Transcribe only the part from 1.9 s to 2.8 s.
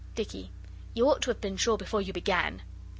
you began.